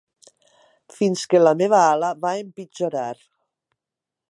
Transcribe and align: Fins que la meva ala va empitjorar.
Fins 0.99 1.25
que 1.33 1.41
la 1.43 1.53
meva 1.59 1.83
ala 1.91 2.11
va 2.25 2.33
empitjorar. 2.47 3.07